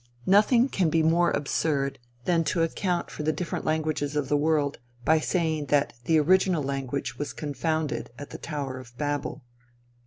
[0.25, 4.79] Nothing can be more absurd than to account for the different languages of the world
[5.05, 9.43] by saying that the original language was confounded at the tower of Babel.